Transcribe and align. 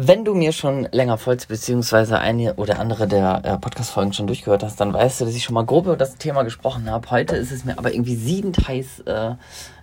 Wenn 0.00 0.24
du 0.24 0.32
mir 0.32 0.52
schon 0.52 0.86
länger 0.92 1.18
folgst, 1.18 1.48
beziehungsweise 1.48 2.20
eine 2.20 2.54
oder 2.54 2.78
andere 2.78 3.08
der 3.08 3.40
äh, 3.44 3.58
Podcast-Folgen 3.58 4.12
schon 4.12 4.28
durchgehört 4.28 4.62
hast, 4.62 4.78
dann 4.78 4.92
weißt 4.92 5.20
du, 5.20 5.24
dass 5.24 5.34
ich 5.34 5.42
schon 5.42 5.54
mal 5.54 5.66
grob 5.66 5.86
über 5.86 5.96
das 5.96 6.14
Thema 6.18 6.44
gesprochen 6.44 6.88
habe. 6.88 7.10
Heute 7.10 7.34
ist 7.34 7.50
es 7.50 7.64
mir 7.64 7.76
aber 7.76 7.92
irgendwie 7.92 8.14
siedend 8.14 8.68
heiß 8.68 9.00
äh, 9.06 9.32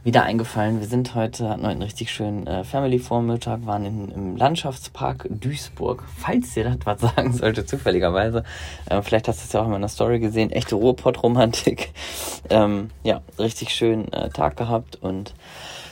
wieder 0.05 0.23
eingefallen. 0.23 0.79
Wir 0.79 0.87
sind 0.87 1.15
heute, 1.15 1.49
hatten 1.49 1.63
heute 1.63 1.71
einen 1.71 1.81
richtig 1.81 2.13
schönen 2.13 2.47
äh, 2.47 2.63
Family-Vormittag, 2.63 3.65
waren 3.65 3.83
in, 3.83 4.07
im 4.07 4.37
Landschaftspark 4.37 5.27
Duisburg. 5.29 6.05
Falls 6.17 6.53
dir 6.53 6.63
das 6.63 6.77
was 6.85 7.01
sagen 7.15 7.33
sollte, 7.33 7.65
zufälligerweise. 7.65 8.45
Äh, 8.85 9.01
vielleicht 9.01 9.27
hast 9.27 9.41
du 9.41 9.47
es 9.47 9.51
ja 9.51 9.59
auch 9.59 9.65
in 9.65 9.71
meiner 9.71 9.89
Story 9.89 10.19
gesehen. 10.21 10.49
Echte 10.49 10.75
Ruhrpott-Romantik. 10.75 11.91
Ähm, 12.47 12.91
ja, 13.01 13.21
richtig 13.39 13.71
schönen 13.71 14.13
äh, 14.13 14.29
Tag 14.29 14.55
gehabt 14.55 14.99
und 15.01 15.33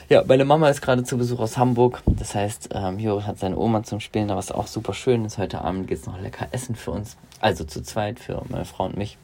ja, 0.08 0.22
meine 0.26 0.44
Mama 0.44 0.68
ist 0.68 0.82
gerade 0.82 1.04
zu 1.04 1.16
Besuch 1.16 1.40
aus 1.40 1.56
Hamburg. 1.56 2.02
Das 2.06 2.34
heißt, 2.34 2.70
ähm, 2.72 2.98
Juri 2.98 3.22
hat 3.22 3.38
seine 3.38 3.56
Oma 3.56 3.82
zum 3.82 4.00
Spielen, 4.00 4.28
da 4.28 4.36
was 4.36 4.52
auch 4.52 4.66
super 4.66 4.94
schön 4.94 5.24
ist. 5.24 5.38
Heute 5.38 5.62
Abend 5.62 5.88
gibt 5.88 6.00
es 6.00 6.06
noch 6.06 6.20
lecker 6.20 6.48
Essen 6.52 6.74
für 6.74 6.90
uns. 6.90 7.16
Also 7.40 7.64
zu 7.64 7.82
zweit, 7.82 8.18
für 8.18 8.42
meine 8.48 8.64
Frau 8.64 8.84
und 8.84 8.96
mich. 8.96 9.18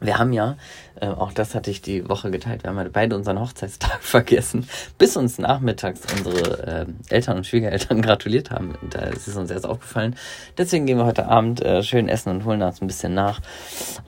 Wir 0.00 0.18
haben 0.18 0.32
ja, 0.32 0.56
äh, 1.00 1.06
auch 1.06 1.32
das 1.32 1.54
hatte 1.54 1.70
ich 1.70 1.80
die 1.80 2.08
Woche 2.08 2.30
geteilt, 2.30 2.62
wir 2.62 2.70
haben 2.70 2.76
ja 2.76 2.86
beide 2.92 3.16
unseren 3.16 3.40
Hochzeitstag 3.40 3.98
vergessen, 4.02 4.68
bis 4.98 5.16
uns 5.16 5.38
nachmittags 5.38 6.02
unsere 6.12 6.66
äh, 6.66 6.86
Eltern 7.08 7.38
und 7.38 7.46
Schwiegereltern 7.46 8.02
gratuliert 8.02 8.50
haben. 8.50 8.74
Da 8.90 9.00
ist 9.00 9.28
es 9.28 9.36
uns 9.36 9.50
erst 9.50 9.66
aufgefallen. 9.66 10.16
Deswegen 10.58 10.86
gehen 10.86 10.98
wir 10.98 11.06
heute 11.06 11.26
Abend 11.26 11.62
äh, 11.62 11.82
schön 11.82 12.08
essen 12.08 12.30
und 12.30 12.44
holen 12.44 12.60
uns 12.62 12.82
ein 12.82 12.86
bisschen 12.86 13.14
nach. 13.14 13.40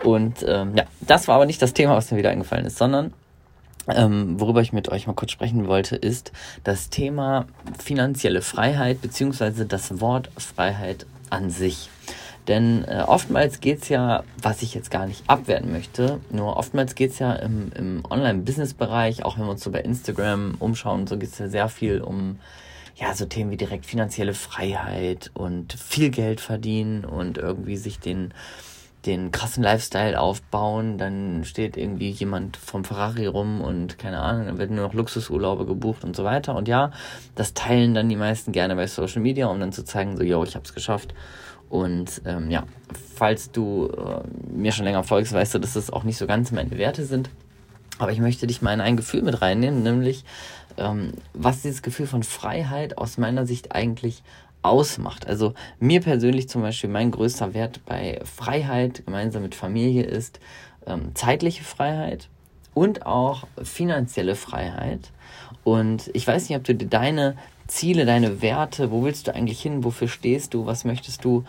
Und 0.05 0.45
ähm, 0.47 0.77
ja, 0.77 0.85
das 1.01 1.29
war 1.29 1.37
aber 1.37 1.47
nicht 1.47 1.63
das 1.63 1.73
Thema, 1.73 1.97
was 1.97 2.11
mir 2.11 2.19
wieder 2.19 2.31
eingefallen 2.31 2.67
ist, 2.67 2.79
sondern 2.79 3.13
ähm, 3.89 4.41
worüber 4.41 4.61
ich 4.61 4.73
mit 4.73 4.89
euch 4.89 5.07
mal 5.07 5.15
kurz 5.15 5.33
sprechen 5.33 5.67
wollte, 5.67 5.97
ist 5.97 6.33
das 6.65 6.91
Thema 6.91 7.47
finanzielle 7.79 8.43
Freiheit 8.43 9.01
beziehungsweise 9.01 9.67
das 9.67 10.01
Wort 10.01 10.31
Freiheit 10.37 11.07
an 11.31 11.51
sich. 11.51 11.91
Denn 12.49 12.85
äh, 12.85 13.03
oftmals 13.07 13.61
geht's 13.61 13.89
ja, 13.89 14.23
was 14.41 14.63
ich 14.63 14.75
jetzt 14.75 14.91
gar 14.91 15.07
nicht 15.07 15.25
abwerten 15.27 15.73
möchte, 15.73 16.21
nur 16.31 16.57
oftmals 16.57 16.95
geht's 16.95 17.19
ja 17.19 17.33
im, 17.33 17.73
im 17.75 18.03
Online-Business-Bereich, 18.09 19.25
auch 19.25 19.37
wenn 19.37 19.47
wir 19.47 19.51
uns 19.51 19.65
so 19.65 19.73
bei 19.73 19.81
Instagram 19.81 20.55
umschauen, 20.61 21.07
so 21.07 21.19
geht's 21.19 21.39
ja 21.39 21.49
sehr 21.49 21.69
viel 21.69 22.01
um 22.01 22.39
ja, 22.95 23.15
so 23.15 23.27
Themen 23.27 23.51
wie 23.51 23.57
direkt 23.59 23.85
finanzielle 23.85 24.33
Freiheit 24.33 25.31
und 25.35 25.75
viel 25.75 26.11
Geld 26.11 26.41
verdienen 26.41 27.05
und 27.05 27.37
irgendwie 27.37 27.77
sich 27.77 28.01
den 28.01 28.33
den 29.07 29.31
krassen 29.31 29.63
Lifestyle 29.63 30.21
aufbauen, 30.21 30.99
dann 30.99 31.45
steht 31.45 31.77
irgendwie 31.77 32.11
jemand 32.11 32.57
vom 32.57 32.85
Ferrari 32.85 33.27
rum 33.27 33.61
und 33.61 33.99
keine 33.99 34.21
Ahnung, 34.21 34.47
dann 34.47 34.59
werden 34.59 34.77
nur 34.77 34.87
noch 34.87 34.95
Luxusurlaube 34.95 35.65
gebucht 35.65 36.05
und 36.05 36.17
so 36.17 36.25
weiter. 36.25 36.55
Und 36.55 36.69
ja, 36.69 36.91
das 37.35 37.55
teilen 37.55 37.95
dann 37.95 38.09
die 38.09 38.17
meisten 38.17 38.53
gerne 38.53 38.77
bei 38.77 38.87
Social 38.87 39.23
Media, 39.23 39.47
um 39.47 39.61
dann 39.61 39.73
zu 39.73 39.85
zeigen, 39.85 40.17
so, 40.17 40.23
yo, 40.23 40.43
ich 40.45 40.57
hab's 40.57 40.75
geschafft. 40.75 41.15
Und 41.69 42.23
ähm, 42.25 42.51
ja, 42.51 42.65
falls 43.17 43.51
du 43.51 43.89
äh, 43.89 44.23
mir 44.53 44.73
schon 44.73 44.85
länger 44.85 45.05
folgst, 45.05 45.33
weißt 45.33 45.55
du, 45.55 45.59
dass 45.59 45.75
das 45.75 45.91
auch 45.91 46.05
nicht 46.05 46.19
so 46.19 46.27
ganz 46.27 46.53
meine 46.53 46.77
Werte 46.79 47.05
sind. 47.05 47.31
Aber 47.99 48.13
ich 48.13 48.21
möchte 48.21 48.47
dich 48.47 48.63
mal 48.63 48.75
in 48.75 48.81
ein 48.81 48.97
Gefühl 48.97 49.23
mit 49.23 49.41
reinnehmen, 49.41 49.83
nämlich 49.83 50.25
ähm, 50.77 51.13
was 51.33 51.63
dieses 51.63 51.83
Gefühl 51.83 52.07
von 52.07 52.23
Freiheit 52.23 52.99
aus 52.99 53.19
meiner 53.19 53.47
Sicht 53.47 53.75
eigentlich 53.75 54.23
ausmacht. 54.69 55.27
Also 55.27 55.55
mir 55.79 56.01
persönlich 56.01 56.49
zum 56.49 56.63
Beispiel 56.63 56.91
mein 56.91 57.11
größter 57.11 57.55
Wert 57.55 57.81
bei 57.87 58.21
Freiheit 58.25 59.05
gemeinsam 59.05 59.43
mit 59.43 59.55
Familie 59.55 60.05
ist 60.05 60.41
ähm, 60.87 61.15
zeitliche 61.15 61.65
Freiheit 61.65 62.29
und 62.75 63.07
auch 63.07 63.47
finanzielle 63.63 64.37
Freiheit. 64.37 65.11
Und 65.65 66.11
ich 66.13 66.27
weiß 66.27 66.49
nicht, 66.49 66.59
ob 66.59 66.65
du 66.65 66.75
dir 66.75 66.89
deine 66.89 67.37
Ziele, 67.67 68.07
deine 68.07 68.43
Werte, 68.43 68.91
wo 68.91 69.03
willst 69.03 69.27
du 69.27 69.35
eigentlich 69.35 69.61
hin, 69.61 69.83
wofür 69.83 70.09
stehst 70.09 70.55
du, 70.55 70.67
was 70.67 70.85
möchtest 70.85 71.25
du 71.25 71.45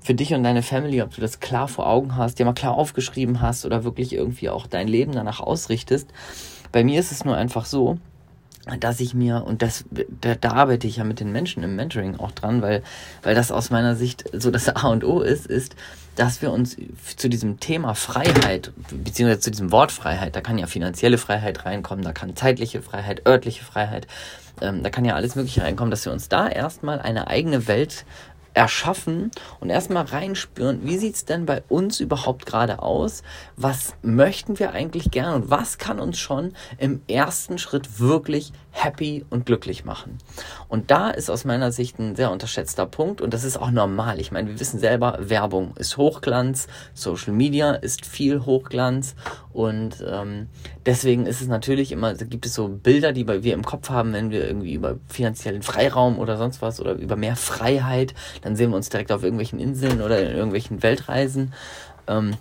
für 0.00 0.14
dich 0.14 0.32
und 0.32 0.42
deine 0.42 0.62
Family, 0.62 1.02
ob 1.02 1.14
du 1.14 1.20
das 1.20 1.40
klar 1.40 1.68
vor 1.68 1.86
Augen 1.88 2.16
hast, 2.16 2.38
dir 2.38 2.46
mal 2.46 2.54
klar 2.54 2.74
aufgeschrieben 2.74 3.42
hast 3.42 3.66
oder 3.66 3.84
wirklich 3.84 4.12
irgendwie 4.12 4.48
auch 4.48 4.66
dein 4.66 4.88
Leben 4.88 5.12
danach 5.12 5.40
ausrichtest. 5.40 6.08
Bei 6.72 6.84
mir 6.84 7.00
ist 7.00 7.12
es 7.12 7.24
nur 7.24 7.36
einfach 7.36 7.66
so, 7.66 7.98
dass 8.80 9.00
ich 9.00 9.14
mir, 9.14 9.44
und 9.46 9.62
das, 9.62 9.84
da, 10.20 10.34
da 10.34 10.52
arbeite 10.52 10.86
ich 10.86 10.96
ja 10.96 11.04
mit 11.04 11.20
den 11.20 11.32
Menschen 11.32 11.62
im 11.62 11.76
Mentoring 11.76 12.16
auch 12.16 12.32
dran, 12.32 12.62
weil, 12.62 12.82
weil 13.22 13.34
das 13.34 13.50
aus 13.50 13.70
meiner 13.70 13.96
Sicht 13.96 14.24
so 14.32 14.50
das 14.50 14.68
A 14.76 14.88
und 14.88 15.04
O 15.04 15.20
ist, 15.20 15.46
ist, 15.46 15.74
dass 16.16 16.42
wir 16.42 16.52
uns 16.52 16.76
zu 17.16 17.28
diesem 17.28 17.60
Thema 17.60 17.94
Freiheit, 17.94 18.72
beziehungsweise 18.90 19.40
zu 19.40 19.50
diesem 19.52 19.70
Wort 19.70 19.92
Freiheit, 19.92 20.34
da 20.34 20.40
kann 20.40 20.58
ja 20.58 20.66
finanzielle 20.66 21.16
Freiheit 21.16 21.64
reinkommen, 21.64 22.04
da 22.04 22.12
kann 22.12 22.34
zeitliche 22.34 22.82
Freiheit, 22.82 23.24
örtliche 23.26 23.64
Freiheit, 23.64 24.08
ähm, 24.60 24.82
da 24.82 24.90
kann 24.90 25.04
ja 25.04 25.14
alles 25.14 25.36
Mögliche 25.36 25.62
reinkommen, 25.62 25.90
dass 25.92 26.04
wir 26.04 26.12
uns 26.12 26.28
da 26.28 26.48
erstmal 26.48 27.00
eine 27.00 27.28
eigene 27.28 27.68
Welt 27.68 28.04
erschaffen 28.58 29.30
und 29.60 29.70
erstmal 29.70 30.04
reinspüren, 30.04 30.80
wie 30.82 30.98
sieht 30.98 31.14
es 31.14 31.24
denn 31.24 31.46
bei 31.46 31.62
uns 31.68 32.00
überhaupt 32.00 32.44
gerade 32.44 32.82
aus? 32.82 33.22
Was 33.56 33.94
möchten 34.02 34.58
wir 34.58 34.72
eigentlich 34.72 35.12
gern 35.12 35.32
und 35.34 35.48
was 35.48 35.78
kann 35.78 36.00
uns 36.00 36.18
schon 36.18 36.54
im 36.76 37.00
ersten 37.06 37.58
Schritt 37.58 38.00
wirklich 38.00 38.52
happy 38.82 39.24
und 39.30 39.46
glücklich 39.46 39.84
machen? 39.84 40.18
Und 40.68 40.90
da 40.90 41.10
ist 41.10 41.30
aus 41.30 41.44
meiner 41.44 41.72
Sicht 41.72 41.98
ein 41.98 42.16
sehr 42.16 42.30
unterschätzter 42.30 42.86
Punkt 42.86 43.20
und 43.20 43.34
das 43.34 43.44
ist 43.44 43.56
auch 43.56 43.70
normal. 43.70 44.20
Ich 44.20 44.32
meine, 44.32 44.48
wir 44.48 44.60
wissen 44.60 44.78
selber, 44.78 45.18
Werbung 45.20 45.76
ist 45.76 45.96
Hochglanz, 45.96 46.68
Social 46.94 47.32
Media 47.32 47.72
ist 47.72 48.06
viel 48.06 48.44
Hochglanz 48.44 49.14
und 49.52 50.04
ähm, 50.08 50.48
deswegen 50.86 51.26
ist 51.26 51.40
es 51.40 51.48
natürlich 51.48 51.92
immer, 51.92 52.14
gibt 52.14 52.46
es 52.46 52.54
so 52.54 52.68
Bilder, 52.68 53.12
die 53.12 53.26
wir 53.26 53.54
im 53.54 53.64
Kopf 53.64 53.90
haben, 53.90 54.12
wenn 54.12 54.30
wir 54.30 54.46
irgendwie 54.46 54.74
über 54.74 54.96
finanziellen 55.08 55.62
Freiraum 55.62 56.18
oder 56.18 56.36
sonst 56.36 56.62
was 56.62 56.80
oder 56.80 56.92
über 56.92 57.16
mehr 57.16 57.36
Freiheit, 57.36 58.14
dann 58.42 58.56
sehen 58.56 58.70
wir 58.70 58.76
uns 58.76 58.88
direkt 58.88 59.12
auf 59.12 59.22
irgendwelchen 59.22 59.58
Inseln 59.58 60.00
oder 60.00 60.20
in 60.20 60.34
irgendwelchen 60.34 60.82
Weltreisen. 60.82 61.52
Ähm, 62.06 62.36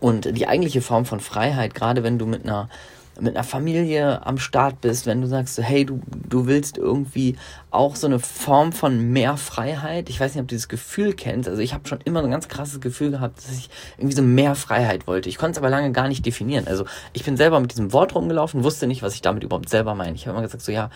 und 0.00 0.36
die 0.36 0.46
eigentliche 0.46 0.82
Form 0.82 1.06
von 1.06 1.20
Freiheit, 1.20 1.74
gerade 1.74 2.02
wenn 2.02 2.18
du 2.18 2.26
mit 2.26 2.44
einer 2.44 2.68
mit 3.20 3.36
einer 3.36 3.44
Familie 3.44 4.24
am 4.26 4.38
Start 4.38 4.80
bist, 4.80 5.06
wenn 5.06 5.20
du 5.20 5.26
sagst, 5.26 5.58
hey, 5.60 5.84
du, 5.84 6.00
du 6.28 6.46
willst 6.46 6.78
irgendwie 6.78 7.36
auch 7.70 7.96
so 7.96 8.06
eine 8.06 8.18
Form 8.18 8.72
von 8.72 9.12
mehr 9.12 9.36
Freiheit. 9.36 10.08
Ich 10.08 10.20
weiß 10.20 10.34
nicht, 10.34 10.42
ob 10.42 10.48
du 10.48 10.54
dieses 10.54 10.68
Gefühl 10.68 11.12
kennst. 11.12 11.48
Also 11.48 11.60
ich 11.60 11.74
habe 11.74 11.88
schon 11.88 12.00
immer 12.04 12.22
ein 12.22 12.30
ganz 12.30 12.48
krasses 12.48 12.80
Gefühl 12.80 13.10
gehabt, 13.10 13.38
dass 13.38 13.56
ich 13.56 13.70
irgendwie 13.96 14.16
so 14.16 14.22
mehr 14.22 14.54
Freiheit 14.54 15.06
wollte. 15.06 15.28
Ich 15.28 15.38
konnte 15.38 15.52
es 15.52 15.58
aber 15.58 15.70
lange 15.70 15.92
gar 15.92 16.08
nicht 16.08 16.24
definieren. 16.24 16.66
Also 16.66 16.84
ich 17.12 17.24
bin 17.24 17.36
selber 17.36 17.60
mit 17.60 17.72
diesem 17.72 17.92
Wort 17.92 18.14
rumgelaufen, 18.14 18.64
wusste 18.64 18.86
nicht, 18.86 19.02
was 19.02 19.14
ich 19.14 19.22
damit 19.22 19.44
überhaupt 19.44 19.68
selber 19.68 19.94
meine. 19.94 20.14
Ich 20.14 20.26
habe 20.26 20.36
immer 20.36 20.46
gesagt, 20.46 20.62
so 20.62 20.72
ja, 20.72 20.90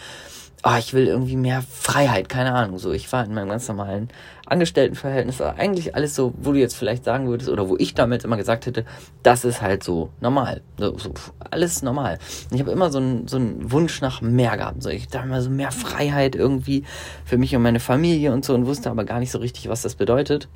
oh, 0.64 0.76
ich 0.78 0.94
will 0.94 1.06
irgendwie 1.06 1.36
mehr 1.36 1.62
Freiheit, 1.62 2.28
keine 2.28 2.52
Ahnung. 2.52 2.78
So, 2.78 2.92
ich 2.92 3.10
war 3.12 3.24
in 3.24 3.34
meinem 3.34 3.48
ganz 3.48 3.66
normalen 3.66 4.08
Angestelltenverhältnis, 4.46 5.40
eigentlich 5.40 5.94
alles 5.94 6.14
so, 6.14 6.34
wo 6.36 6.52
du 6.52 6.58
jetzt 6.58 6.76
vielleicht 6.76 7.04
sagen 7.04 7.28
würdest, 7.28 7.50
oder 7.50 7.68
wo 7.68 7.76
ich 7.78 7.94
damals 7.94 8.24
immer 8.24 8.36
gesagt 8.36 8.66
hätte, 8.66 8.84
das 9.22 9.44
ist 9.44 9.60
halt 9.60 9.82
so 9.82 10.10
normal. 10.20 10.62
So, 10.78 10.96
so 10.98 11.12
alles 11.50 11.82
normal. 11.82 12.18
Und 12.50 12.54
ich 12.54 12.60
habe 12.60 12.70
immer 12.70 12.90
so 12.90 12.98
einen 12.98 13.26
so 13.26 13.40
Wunsch 13.40 14.00
nach 14.00 14.20
mehr 14.20 14.56
gehabt. 14.56 14.82
So, 14.82 14.90
ich 14.90 15.08
dachte 15.08 15.26
immer 15.26 15.42
so 15.42 15.50
mehr 15.50 15.72
Freiheit 15.72 16.36
irgendwie 16.36 16.84
für 17.24 17.38
mich 17.38 17.56
und 17.56 17.62
meine 17.62 17.80
Familie 17.80 18.32
und 18.32 18.44
so 18.44 18.54
und 18.54 18.66
wusste 18.66 18.90
aber 18.90 19.04
gar 19.04 19.18
nicht 19.18 19.32
so 19.32 19.38
richtig, 19.38 19.68
was 19.68 19.82
das 19.82 19.96
bedeutet. 19.96 20.48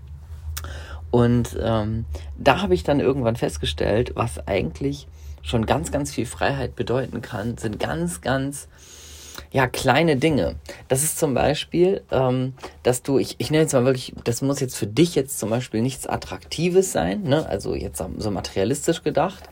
Und 1.11 1.57
ähm, 1.61 2.05
da 2.39 2.63
habe 2.63 2.75
ich 2.75 2.85
dann 2.85 3.01
irgendwann 3.01 3.37
festgestellt, 3.37 4.13
was 4.15 4.47
eigentlich 4.47 5.09
schon 5.43 5.65
ganz, 5.65 5.93
ganz 5.93 6.13
viel 6.13 6.27
Freiheit 6.27 6.77
bedeuten 6.77 7.23
kann, 7.23 7.57
sind 7.57 7.79
ganz, 7.79 8.21
ganz 8.21 8.69
ja, 9.57 9.67
kleine 9.67 10.17
Dinge. 10.17 10.57
Das 10.89 11.03
ist 11.03 11.19
zum 11.19 11.33
Beispiel, 11.33 12.03
ähm, 12.11 12.53
dass 12.83 13.03
du, 13.03 13.19
ich, 13.19 13.37
ich 13.39 13.51
nenne 13.51 13.63
jetzt 13.63 13.73
mal 13.73 13.87
wirklich, 13.87 14.13
das 14.23 14.43
muss 14.43 14.61
jetzt 14.61 14.77
für 14.77 14.87
dich 14.87 15.15
jetzt 15.15 15.39
zum 15.39 15.49
Beispiel 15.49 15.81
nichts 15.81 16.07
Attraktives 16.07 16.93
sein, 16.93 17.23
ne? 17.23 17.49
also 17.49 17.75
jetzt 17.75 18.05
so 18.19 18.31
materialistisch 18.31 19.03
gedacht, 19.03 19.45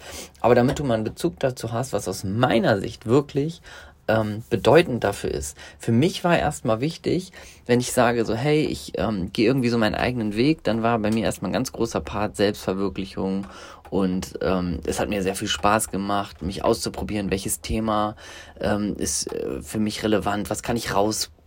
aber 0.42 0.54
damit 0.54 0.78
du 0.78 0.84
mal 0.84 0.92
einen 0.92 1.04
Bezug 1.04 1.40
dazu 1.40 1.72
hast, 1.72 1.94
was 1.94 2.06
aus 2.06 2.22
meiner 2.22 2.80
Sicht 2.80 3.06
wirklich 3.06 3.62
ähm, 4.08 4.42
bedeutend 4.50 5.04
dafür 5.04 5.30
ist. 5.30 5.56
Für 5.78 5.92
mich 5.92 6.24
war 6.24 6.38
erstmal 6.38 6.80
wichtig, 6.80 7.32
wenn 7.66 7.80
ich 7.80 7.92
sage 7.92 8.24
so, 8.24 8.34
hey, 8.34 8.64
ich 8.64 8.92
ähm, 8.98 9.32
gehe 9.32 9.46
irgendwie 9.46 9.68
so 9.68 9.78
meinen 9.78 9.94
eigenen 9.94 10.36
Weg, 10.36 10.64
dann 10.64 10.82
war 10.82 10.98
bei 10.98 11.10
mir 11.10 11.24
erstmal 11.24 11.50
ein 11.50 11.54
ganz 11.54 11.72
großer 11.72 12.00
Part 12.00 12.36
Selbstverwirklichung 12.36 13.46
und 13.90 14.38
ähm, 14.42 14.80
es 14.86 14.98
hat 14.98 15.08
mir 15.08 15.22
sehr 15.22 15.36
viel 15.36 15.48
Spaß 15.48 15.90
gemacht, 15.90 16.42
mich 16.42 16.64
auszuprobieren, 16.64 17.30
welches 17.30 17.60
Thema 17.60 18.16
ähm, 18.60 18.96
ist 18.98 19.32
äh, 19.32 19.62
für 19.62 19.78
mich 19.78 20.02
relevant, 20.02 20.50
was 20.50 20.62
kann 20.62 20.76
ich 20.76 20.94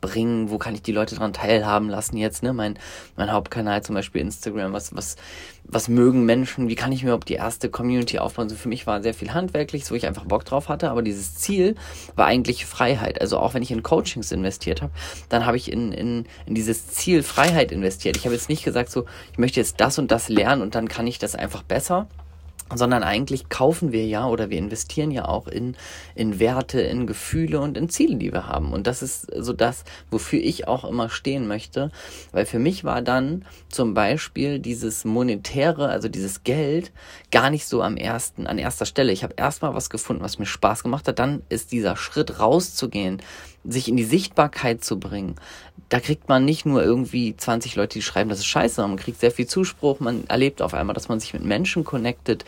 rausbringen, 0.03 0.49
wo 0.49 0.57
kann 0.57 0.75
ich 0.75 0.81
die 0.81 0.91
Leute 0.91 1.15
daran 1.15 1.33
teilhaben 1.33 1.89
lassen 1.89 2.17
jetzt, 2.17 2.43
ne? 2.43 2.53
Mein, 2.53 2.77
mein 3.15 3.31
Hauptkanal 3.31 3.83
zum 3.83 3.95
Beispiel 3.95 4.21
Instagram, 4.21 4.73
was, 4.73 4.95
was, 4.95 5.15
was 5.63 5.87
mögen 5.87 6.25
Menschen, 6.25 6.67
wie 6.67 6.75
kann 6.75 6.91
ich 6.91 7.03
mir 7.03 7.09
überhaupt 7.09 7.29
die 7.29 7.35
erste 7.35 7.69
Community 7.69 8.19
aufbauen? 8.19 8.49
So 8.49 8.55
für 8.55 8.69
mich 8.69 8.87
war 8.87 9.01
sehr 9.01 9.13
viel 9.13 9.33
handwerklich, 9.33 9.89
wo 9.89 9.95
ich 9.95 10.07
einfach 10.07 10.25
Bock 10.25 10.45
drauf 10.45 10.69
hatte, 10.69 10.89
aber 10.89 11.01
dieses 11.01 11.35
Ziel 11.35 11.75
war 12.15 12.25
eigentlich 12.25 12.65
Freiheit. 12.65 13.21
Also 13.21 13.37
auch 13.39 13.53
wenn 13.53 13.63
ich 13.63 13.71
in 13.71 13.83
Coachings 13.83 14.31
investiert 14.31 14.81
habe, 14.81 14.91
dann 15.29 15.45
habe 15.45 15.57
ich 15.57 15.71
in, 15.71 15.91
in, 15.91 16.25
in 16.45 16.55
dieses 16.55 16.87
Ziel 16.87 17.23
Freiheit 17.23 17.71
investiert. 17.71 18.17
Ich 18.17 18.25
habe 18.25 18.35
jetzt 18.35 18.49
nicht 18.49 18.63
gesagt, 18.63 18.91
so, 18.91 19.05
ich 19.31 19.37
möchte 19.37 19.59
jetzt 19.59 19.79
das 19.79 19.99
und 19.99 20.11
das 20.11 20.29
lernen 20.29 20.61
und 20.61 20.75
dann 20.75 20.87
kann 20.87 21.07
ich 21.07 21.19
das 21.19 21.35
einfach 21.35 21.63
besser 21.63 22.07
sondern 22.73 23.03
eigentlich 23.03 23.49
kaufen 23.49 23.91
wir 23.91 24.05
ja 24.05 24.27
oder 24.27 24.49
wir 24.49 24.57
investieren 24.57 25.11
ja 25.11 25.27
auch 25.27 25.47
in, 25.47 25.75
in 26.15 26.39
Werte, 26.39 26.81
in 26.81 27.07
Gefühle 27.07 27.59
und 27.59 27.77
in 27.77 27.89
Ziele, 27.89 28.17
die 28.17 28.31
wir 28.33 28.47
haben. 28.47 28.73
Und 28.73 28.87
das 28.87 29.01
ist 29.01 29.27
so 29.35 29.53
das, 29.53 29.83
wofür 30.11 30.39
ich 30.39 30.67
auch 30.67 30.83
immer 30.83 31.09
stehen 31.09 31.47
möchte, 31.47 31.91
weil 32.31 32.45
für 32.45 32.59
mich 32.59 32.83
war 32.83 33.01
dann 33.01 33.45
zum 33.69 33.93
Beispiel 33.93 34.59
dieses 34.59 35.05
monetäre, 35.05 35.89
also 35.89 36.09
dieses 36.09 36.43
Geld, 36.43 36.91
gar 37.31 37.49
nicht 37.49 37.67
so 37.67 37.81
am 37.81 37.97
ersten, 37.97 38.47
an 38.47 38.57
erster 38.57 38.85
Stelle. 38.85 39.11
Ich 39.11 39.23
habe 39.23 39.35
erstmal 39.37 39.73
was 39.73 39.89
gefunden, 39.89 40.23
was 40.23 40.39
mir 40.39 40.45
Spaß 40.45 40.83
gemacht 40.83 41.07
hat. 41.07 41.19
Dann 41.19 41.43
ist 41.49 41.71
dieser 41.71 41.95
Schritt 41.95 42.39
rauszugehen, 42.39 43.21
sich 43.67 43.87
in 43.87 43.97
die 43.97 44.03
Sichtbarkeit 44.03 44.83
zu 44.83 44.99
bringen, 44.99 45.35
da 45.89 45.99
kriegt 45.99 46.27
man 46.27 46.43
nicht 46.43 46.65
nur 46.65 46.83
irgendwie 46.83 47.35
20 47.35 47.75
Leute, 47.75 47.99
die 47.99 48.01
schreiben, 48.01 48.29
das 48.29 48.39
ist 48.39 48.45
scheiße, 48.45 48.75
sondern 48.75 48.91
man 48.91 48.99
kriegt 48.99 49.19
sehr 49.19 49.31
viel 49.31 49.47
Zuspruch, 49.47 49.99
man 49.99 50.25
erlebt 50.27 50.61
auf 50.61 50.73
einmal, 50.73 50.93
dass 50.93 51.07
man 51.07 51.19
sich 51.19 51.33
mit 51.33 51.43
Menschen 51.43 51.83
connectet, 51.83 52.43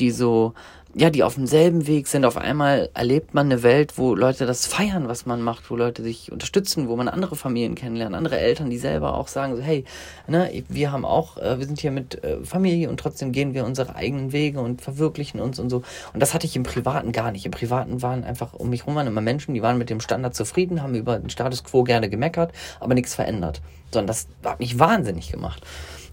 die 0.00 0.10
so 0.10 0.54
ja, 0.94 1.08
die 1.10 1.22
auf 1.22 1.36
demselben 1.36 1.86
Weg 1.86 2.08
sind. 2.08 2.24
Auf 2.24 2.36
einmal 2.36 2.90
erlebt 2.94 3.32
man 3.32 3.46
eine 3.46 3.62
Welt, 3.62 3.96
wo 3.96 4.14
Leute 4.14 4.44
das 4.44 4.66
feiern, 4.66 5.06
was 5.06 5.24
man 5.24 5.40
macht, 5.40 5.70
wo 5.70 5.76
Leute 5.76 6.02
sich 6.02 6.32
unterstützen, 6.32 6.88
wo 6.88 6.96
man 6.96 7.08
andere 7.08 7.36
Familien 7.36 7.76
kennenlernt, 7.76 8.16
andere 8.16 8.38
Eltern, 8.38 8.70
die 8.70 8.78
selber 8.78 9.14
auch 9.14 9.28
sagen 9.28 9.54
so, 9.54 9.62
hey, 9.62 9.84
ne, 10.26 10.64
wir 10.68 10.90
haben 10.90 11.04
auch, 11.04 11.36
äh, 11.36 11.58
wir 11.60 11.66
sind 11.66 11.80
hier 11.80 11.92
mit 11.92 12.24
äh, 12.24 12.42
Familie 12.44 12.88
und 12.88 12.98
trotzdem 12.98 13.30
gehen 13.30 13.54
wir 13.54 13.64
unsere 13.64 13.94
eigenen 13.94 14.32
Wege 14.32 14.60
und 14.60 14.82
verwirklichen 14.82 15.40
uns 15.40 15.60
und 15.60 15.70
so. 15.70 15.82
Und 16.12 16.20
das 16.20 16.34
hatte 16.34 16.46
ich 16.46 16.56
im 16.56 16.64
Privaten 16.64 17.12
gar 17.12 17.30
nicht. 17.30 17.46
Im 17.46 17.52
Privaten 17.52 18.02
waren 18.02 18.24
einfach 18.24 18.54
um 18.54 18.70
mich 18.70 18.86
rum 18.86 18.96
waren 18.96 19.06
immer 19.06 19.20
Menschen, 19.20 19.54
die 19.54 19.62
waren 19.62 19.78
mit 19.78 19.90
dem 19.90 20.00
Standard 20.00 20.34
zufrieden, 20.34 20.82
haben 20.82 20.96
über 20.96 21.18
den 21.18 21.30
Status 21.30 21.62
quo 21.62 21.84
gerne 21.84 22.10
gemeckert, 22.10 22.52
aber 22.80 22.94
nichts 22.94 23.14
verändert. 23.14 23.60
Sondern 23.92 24.08
das 24.08 24.26
hat 24.44 24.58
mich 24.58 24.78
wahnsinnig 24.80 25.30
gemacht. 25.30 25.62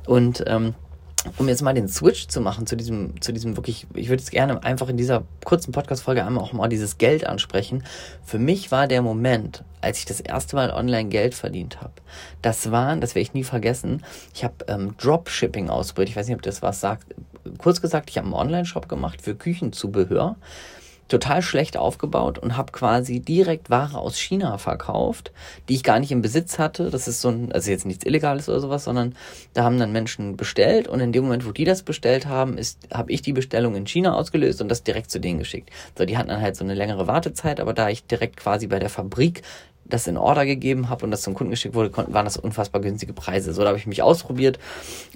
Und 0.06 0.44
ähm, 0.48 0.76
um 1.38 1.48
jetzt 1.48 1.62
mal 1.62 1.74
den 1.74 1.88
Switch 1.88 2.28
zu 2.28 2.42
machen 2.42 2.68
zu 2.68 2.76
diesem, 2.76 3.20
zu 3.22 3.32
diesem 3.32 3.58
wirklich, 3.58 3.88
ich 3.94 4.10
würde 4.10 4.22
jetzt 4.22 4.32
gerne 4.32 4.64
einfach 4.64 4.90
in 4.90 4.98
dieser 4.98 5.24
kurzen 5.44 5.72
Podcast-Folge 5.72 6.26
einmal 6.26 6.44
auch 6.44 6.54
mal 6.54 6.68
dieses 6.68 6.98
Geld 6.98 7.26
ansprechen. 7.26 7.84
Für 8.24 8.40
mich 8.40 8.72
war 8.72 8.88
der 8.88 9.02
Moment, 9.02 9.64
als 9.82 10.00
ich 10.00 10.06
das 10.06 10.20
erste 10.20 10.56
Mal 10.56 10.72
online 10.72 11.10
Geld 11.10 11.36
verdient 11.36 11.82
habe, 11.82 11.94
das 12.42 12.72
waren, 12.72 13.02
das 13.02 13.16
werde 13.16 13.24
ich 13.24 13.34
nie 13.34 13.44
vergessen, 13.44 14.04
ich 14.34 14.44
habe 14.44 14.56
ähm, 14.68 14.96
Dropshipping 14.98 15.70
ausprobiert, 15.70 16.10
ich 16.10 16.16
weiß 16.16 16.28
nicht, 16.28 16.36
ob 16.36 16.42
das 16.42 16.62
was 16.62 16.80
sagt. 16.80 17.16
Kurz 17.60 17.82
gesagt, 17.82 18.10
ich 18.10 18.18
habe 18.18 18.26
einen 18.26 18.36
Online-Shop 18.36 18.90
gemacht 18.90 19.22
für 19.22 19.34
Küchenzubehör 19.34 20.36
total 21.08 21.42
schlecht 21.42 21.78
aufgebaut 21.78 22.38
und 22.40 22.58
habe 22.58 22.72
quasi 22.72 23.20
direkt 23.20 23.70
Ware 23.70 23.98
aus 23.98 24.18
China 24.18 24.58
verkauft, 24.58 25.32
die 25.70 25.76
ich 25.76 25.84
gar 25.84 26.00
nicht 26.00 26.12
im 26.12 26.22
Besitz 26.22 26.60
hatte. 26.60 26.90
Das 26.90 27.08
ist 27.08 27.22
so 27.22 27.30
ein, 27.30 27.52
also 27.52 27.72
jetzt 27.72 27.86
nichts 27.86 28.06
Illegales 28.06 28.50
oder 28.50 28.60
sowas, 28.60 28.84
sondern 28.84 29.16
da 29.54 29.64
haben 29.64 29.80
dann 29.80 29.92
Menschen 29.92 30.38
bestellt 30.38 30.88
und 30.88 31.00
in 31.00 31.12
dem 31.12 31.24
Moment, 31.24 31.46
wo 31.46 31.52
die 31.52 31.66
das 31.66 31.84
bestellt 31.84 32.28
haben, 32.28 32.58
ist, 32.58 32.80
habe 32.94 33.12
ich 33.12 33.22
die 33.22 33.34
Bestellung 33.34 33.76
in 33.76 33.88
China 33.88 34.16
ausgelöst 34.16 34.62
und 34.62 34.70
das 34.70 34.84
direkt 34.84 35.12
zu 35.12 35.20
denen 35.20 35.40
geschickt. 35.40 35.70
So, 35.98 36.06
die 36.06 36.18
hatten 36.18 36.30
dann 36.30 36.42
halt 36.42 36.56
so 36.56 36.64
eine 36.64 36.74
längere 36.74 37.08
Wartezeit, 37.08 37.60
aber 37.60 37.74
da 37.74 37.90
ich 37.90 38.06
direkt 38.06 38.38
quasi 38.38 38.68
bei 38.68 38.80
der 38.80 38.90
Fabrik 38.90 39.44
das 39.90 40.08
in 40.08 40.18
Order 40.18 40.46
gegeben 40.46 40.90
habe 40.90 41.06
und 41.06 41.12
das 41.12 41.22
zum 41.22 41.34
Kunden 41.34 41.52
geschickt 41.52 41.76
wurde, 41.76 41.96
waren 41.96 42.26
das 42.26 42.38
unfassbar 42.38 42.82
günstige 42.82 43.14
Preise. 43.14 43.54
So, 43.54 43.62
da 43.62 43.70
habe 43.70 43.78
ich 43.78 43.88
mich 43.88 44.02
ausprobiert 44.02 44.60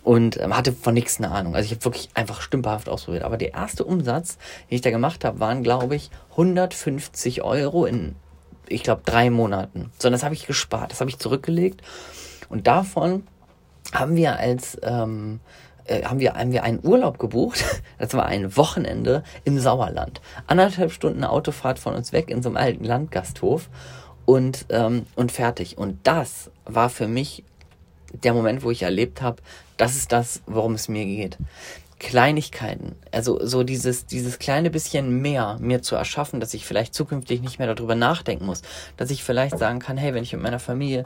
und 0.04 0.40
ähm, 0.40 0.56
hatte 0.56 0.74
von 0.74 0.94
nichts 0.94 1.20
eine 1.20 1.32
Ahnung. 1.32 1.56
Also 1.56 1.66
ich 1.66 1.72
habe 1.72 1.86
wirklich 1.86 2.10
einfach 2.14 2.42
stümperhaft 2.42 2.90
ausprobiert. 2.90 3.24
Aber 3.24 3.38
der 3.38 3.54
erste 3.54 3.84
Umsatz, 3.84 4.38
den 4.70 4.76
ich 4.76 4.82
da 4.82 4.92
gemacht 4.92 5.26
habe, 5.26 5.40
waren, 5.40 5.64
glaube 5.64 5.96
ich, 5.96 6.10
150 6.32 7.42
Euro 7.44 7.86
in, 7.86 8.16
ich 8.68 8.84
glaube, 8.84 9.02
drei 9.06 9.30
Monaten. 9.30 9.92
So, 10.00 10.10
das 10.10 10.24
habe 10.24 10.34
ich 10.34 10.48
gespart, 10.48 10.92
das 10.92 11.00
habe 11.02 11.10
ich 11.10 11.20
zurückgelegt. 11.20 11.82
Und 12.50 12.68
davon 12.68 13.24
haben 13.94 14.16
wir 14.16 14.38
als 14.38 14.78
ähm, 14.84 15.40
äh, 15.86 16.04
haben 16.04 16.20
wir, 16.20 16.34
haben 16.34 16.52
wir 16.52 16.64
einen 16.64 16.80
Urlaub 16.84 17.20
gebucht. 17.20 17.64
Das 17.98 18.16
war 18.16 18.26
ein 18.26 18.58
Wochenende 18.58 19.24
im 19.44 19.60
Sauerland. 19.60 20.22
Anderthalb 20.48 20.92
Stunden 20.92 21.24
Autofahrt 21.24 21.78
von 21.78 21.94
uns 21.94 22.12
weg 22.12 22.32
in 22.32 22.42
so 22.42 22.50
einem 22.50 22.58
alten 22.58 22.84
Landgasthof 22.84 23.70
und, 24.32 24.66
ähm, 24.70 25.06
und 25.18 25.34
fertig. 25.34 25.78
Und 25.78 26.00
das 26.04 26.52
war 26.64 26.90
für 26.90 27.10
mich 27.10 27.44
der 28.14 28.34
Moment, 28.34 28.64
wo 28.64 28.72
ich 28.72 28.84
erlebt 28.84 29.22
habe, 29.22 29.42
das 29.76 29.98
ist 29.98 30.14
das, 30.14 30.42
worum 30.46 30.74
es 30.76 30.88
mir 30.88 31.04
geht. 31.04 31.38
Kleinigkeiten, 32.00 32.96
also 33.12 33.46
so 33.46 33.64
dieses, 33.64 34.06
dieses 34.06 34.40
kleine 34.40 34.70
bisschen 34.70 35.22
mehr 35.22 35.58
mir 35.60 35.82
zu 35.82 35.96
erschaffen, 35.96 36.40
dass 36.40 36.54
ich 36.54 36.66
vielleicht 36.66 36.96
zukünftig 36.96 37.42
nicht 37.42 37.60
mehr 37.60 37.72
darüber 37.76 37.94
nachdenken 37.94 38.46
muss, 38.46 38.62
dass 38.96 39.12
ich 39.12 39.22
vielleicht 39.22 39.60
sagen 39.60 39.80
kann, 39.80 39.98
hey, 39.98 40.14
wenn 40.14 40.24
ich 40.24 40.32
mit 40.32 40.42
meiner 40.42 40.60
Familie 40.60 41.06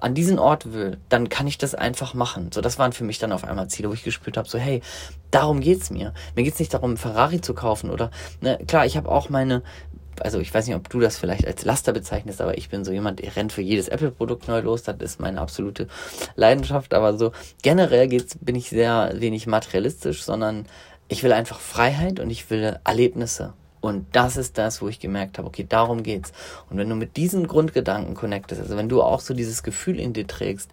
an 0.00 0.14
diesen 0.14 0.40
Ort 0.40 0.72
will, 0.72 0.98
dann 1.08 1.28
kann 1.28 1.46
ich 1.46 1.58
das 1.58 1.76
einfach 1.76 2.12
machen. 2.12 2.50
So, 2.52 2.60
das 2.60 2.78
waren 2.78 2.92
für 2.92 3.04
mich 3.04 3.20
dann 3.20 3.32
auf 3.32 3.44
einmal 3.44 3.68
Ziele, 3.68 3.88
wo 3.88 3.94
ich 3.94 4.02
gespürt 4.02 4.36
habe, 4.36 4.48
so, 4.48 4.58
hey, 4.58 4.82
darum 5.30 5.60
geht's 5.60 5.90
mir. 5.90 6.12
Mir 6.34 6.42
geht's 6.42 6.58
nicht 6.58 6.74
darum, 6.74 6.96
Ferrari 6.96 7.40
zu 7.40 7.54
kaufen 7.54 7.88
oder, 7.88 8.10
ne, 8.40 8.58
klar, 8.66 8.84
ich 8.84 8.96
habe 8.96 9.08
auch 9.08 9.30
meine, 9.30 9.62
also 10.20 10.38
ich 10.38 10.52
weiß 10.52 10.66
nicht, 10.66 10.76
ob 10.76 10.88
du 10.88 11.00
das 11.00 11.16
vielleicht 11.16 11.46
als 11.46 11.64
Laster 11.64 11.92
bezeichnest, 11.92 12.40
aber 12.40 12.58
ich 12.58 12.68
bin 12.68 12.84
so 12.84 12.92
jemand, 12.92 13.20
der 13.20 13.34
rennt 13.36 13.52
für 13.52 13.62
jedes 13.62 13.88
Apple-Produkt 13.88 14.48
neu 14.48 14.60
los. 14.60 14.82
Das 14.82 14.96
ist 15.00 15.20
meine 15.20 15.40
absolute 15.40 15.88
Leidenschaft. 16.36 16.94
Aber 16.94 17.16
so 17.16 17.32
generell 17.62 18.08
geht's, 18.08 18.36
bin 18.40 18.56
ich 18.56 18.68
sehr 18.68 19.12
wenig 19.16 19.46
materialistisch, 19.46 20.22
sondern 20.22 20.66
ich 21.08 21.22
will 21.22 21.32
einfach 21.32 21.60
Freiheit 21.60 22.20
und 22.20 22.30
ich 22.30 22.48
will 22.50 22.78
Erlebnisse. 22.84 23.52
Und 23.80 24.06
das 24.12 24.38
ist 24.38 24.56
das, 24.56 24.80
wo 24.80 24.88
ich 24.88 24.98
gemerkt 24.98 25.36
habe, 25.36 25.46
okay, 25.46 25.66
darum 25.68 26.02
geht's. 26.02 26.32
Und 26.70 26.78
wenn 26.78 26.88
du 26.88 26.94
mit 26.94 27.18
diesen 27.18 27.46
Grundgedanken 27.46 28.14
connectest, 28.14 28.62
also 28.62 28.78
wenn 28.78 28.88
du 28.88 29.02
auch 29.02 29.20
so 29.20 29.34
dieses 29.34 29.62
Gefühl 29.62 30.00
in 30.00 30.14
dir 30.14 30.26
trägst, 30.26 30.70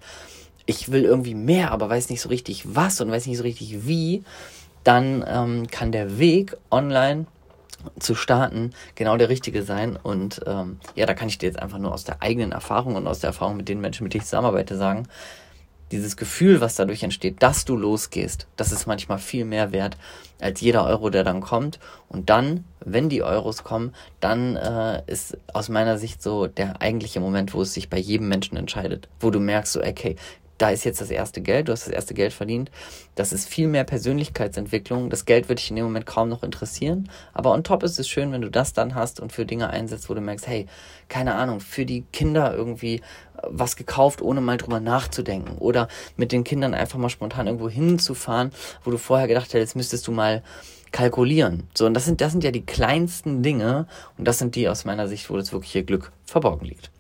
ich 0.66 0.92
will 0.92 1.04
irgendwie 1.04 1.36
mehr, 1.36 1.72
aber 1.72 1.90
weiß 1.90 2.10
nicht 2.10 2.22
so 2.22 2.30
richtig 2.30 2.64
was 2.76 3.02
und 3.02 3.12
weiß 3.12 3.26
nicht 3.28 3.38
so 3.38 3.44
richtig 3.44 3.86
wie, 3.86 4.24
dann 4.86 5.26
ähm, 5.28 5.68
kann 5.68 5.92
der 5.92 6.20
Weg 6.20 6.56
online 6.72 7.26
zu 8.00 8.16
starten 8.16 8.72
genau 8.96 9.18
der 9.18 9.30
richtige 9.30 9.64
sein. 9.64 9.98
Und 10.02 10.42
ähm, 10.46 10.80
ja, 10.96 11.06
da 11.06 11.14
kann 11.14 11.28
ich 11.28 11.38
dir 11.38 11.48
jetzt 11.48 11.60
einfach 11.60 11.78
nur 11.78 11.94
aus 11.94 12.04
der 12.04 12.22
eigenen 12.22 12.52
Erfahrung 12.52 12.96
und 12.96 13.08
aus 13.08 13.20
der 13.20 13.30
Erfahrung 13.30 13.58
mit 13.58 13.70
den 13.70 13.82
Menschen, 13.82 14.04
mit 14.04 14.14
denen 14.14 14.22
ich 14.22 14.28
zusammenarbeite, 14.28 14.78
sagen, 14.78 15.08
dieses 15.92 16.16
Gefühl, 16.16 16.62
was 16.62 16.76
dadurch 16.76 17.04
entsteht, 17.04 17.44
dass 17.44 17.66
du 17.66 17.76
losgehst, 17.76 18.48
das 18.56 18.72
ist 18.72 18.88
manchmal 18.88 19.20
viel 19.20 19.46
mehr 19.46 19.72
wert 19.72 19.98
als 20.40 20.62
jeder 20.62 20.86
Euro, 20.86 21.10
der 21.10 21.24
dann 21.24 21.42
kommt. 21.42 21.80
Und 22.08 22.30
dann, 22.30 22.64
wenn 22.80 23.10
die 23.10 23.24
Euros 23.24 23.64
kommen, 23.64 23.94
dann 24.20 24.56
äh, 24.56 25.04
ist 25.08 25.38
aus 25.54 25.70
meiner 25.70 25.98
Sicht 25.98 26.24
so 26.24 26.48
der 26.48 26.82
eigentliche 26.82 27.20
Moment, 27.20 27.54
wo 27.54 27.62
es 27.62 27.74
sich 27.74 27.90
bei 27.90 27.98
jedem 27.98 28.30
Menschen 28.30 28.58
entscheidet, 28.58 29.10
wo 29.20 29.30
du 29.30 29.40
merkst, 29.40 29.74
so, 29.74 29.84
okay, 29.84 30.16
da 30.62 30.70
ist 30.70 30.84
jetzt 30.84 31.02
das 31.02 31.10
erste 31.10 31.42
Geld, 31.42 31.68
du 31.68 31.72
hast 31.72 31.88
das 31.88 31.94
erste 31.94 32.14
Geld 32.14 32.34
verdient. 32.34 32.70
Das 33.16 33.34
ist 33.34 33.50
viel 33.50 33.68
mehr 33.68 33.84
Persönlichkeitsentwicklung. 33.84 35.10
Das 35.10 35.26
Geld 35.26 35.50
wird 35.50 35.58
dich 35.58 35.72
in 35.72 35.76
dem 35.76 35.86
Moment 35.86 36.06
kaum 36.06 36.30
noch 36.30 36.44
interessieren. 36.44 37.10
Aber 37.34 37.52
on 37.52 37.64
top 37.64 37.82
ist 37.82 37.98
es 37.98 38.08
schön, 38.08 38.32
wenn 38.32 38.42
du 38.42 38.52
das 38.52 38.74
dann 38.74 38.94
hast 38.94 39.20
und 39.20 39.34
für 39.34 39.46
Dinge 39.46 39.72
einsetzt, 39.72 40.08
wo 40.10 40.14
du 40.14 40.22
merkst, 40.22 40.48
hey, 40.48 40.68
keine 41.10 41.34
Ahnung, 41.34 41.62
für 41.62 41.86
die 41.86 42.04
Kinder 42.14 42.54
irgendwie 42.54 42.96
äh, 42.96 43.02
was 43.48 43.76
gekauft, 43.76 44.22
ohne 44.22 44.40
mal 44.40 44.58
drüber 44.58 44.80
nachzudenken. 44.80 45.58
Oder 45.58 45.88
mit 46.16 46.32
den 46.32 46.44
Kindern 46.44 46.76
einfach 46.76 47.00
mal 47.00 47.10
spontan 47.10 47.48
irgendwo 47.48 47.68
hinzufahren, 47.68 48.52
wo 48.84 48.92
du 48.92 48.98
vorher 48.98 49.28
gedacht 49.28 49.52
hättest, 49.56 49.76
müsstest 49.76 50.08
du 50.08 50.12
mal 50.12 50.44
kalkulieren. 50.92 51.68
So, 51.74 51.88
und 51.88 51.96
das 51.96 52.06
sind, 52.06 52.22
das 52.22 52.34
sind 52.34 52.44
ja 52.44 52.52
die 52.52 52.66
kleinsten 52.66 53.42
Dinge 53.42 53.88
und 54.18 54.28
das 54.28 54.38
sind 54.38 54.56
die 54.56 54.70
aus 54.70 54.86
meiner 54.86 55.08
Sicht, 55.08 55.30
wo 55.32 55.38
das 55.38 55.54
wirkliche 55.54 55.84
Glück 55.84 56.12
verborgen 56.26 56.68
liegt. 56.68 56.92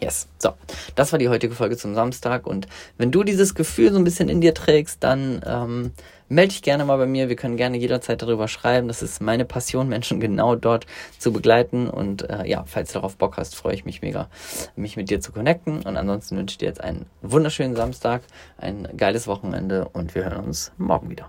Yes. 0.00 0.28
So, 0.38 0.50
das 0.94 1.10
war 1.10 1.18
die 1.18 1.28
heutige 1.28 1.54
Folge 1.54 1.76
zum 1.76 1.94
Samstag. 1.94 2.46
Und 2.46 2.68
wenn 2.98 3.10
du 3.10 3.24
dieses 3.24 3.54
Gefühl 3.54 3.92
so 3.92 3.98
ein 3.98 4.04
bisschen 4.04 4.28
in 4.28 4.40
dir 4.40 4.54
trägst, 4.54 5.02
dann 5.02 5.42
ähm, 5.44 5.92
melde 6.28 6.50
dich 6.50 6.62
gerne 6.62 6.84
mal 6.84 6.98
bei 6.98 7.06
mir. 7.06 7.28
Wir 7.28 7.34
können 7.34 7.56
gerne 7.56 7.76
jederzeit 7.76 8.22
darüber 8.22 8.46
schreiben. 8.46 8.86
Das 8.86 9.02
ist 9.02 9.20
meine 9.20 9.44
Passion, 9.44 9.88
Menschen 9.88 10.20
genau 10.20 10.54
dort 10.54 10.86
zu 11.18 11.32
begleiten. 11.32 11.88
Und 11.88 12.28
äh, 12.30 12.46
ja, 12.46 12.64
falls 12.66 12.92
du 12.92 12.94
darauf 12.94 13.16
Bock 13.16 13.36
hast, 13.38 13.56
freue 13.56 13.74
ich 13.74 13.84
mich 13.84 14.00
mega, 14.02 14.28
mich 14.76 14.96
mit 14.96 15.10
dir 15.10 15.20
zu 15.20 15.32
connecten. 15.32 15.82
Und 15.82 15.96
ansonsten 15.96 16.36
wünsche 16.36 16.54
ich 16.54 16.58
dir 16.58 16.66
jetzt 16.66 16.80
einen 16.80 17.06
wunderschönen 17.22 17.74
Samstag, 17.74 18.22
ein 18.56 18.88
geiles 18.96 19.26
Wochenende 19.26 19.88
und 19.92 20.14
wir 20.14 20.24
hören 20.24 20.44
uns 20.44 20.70
morgen 20.78 21.10
wieder. 21.10 21.28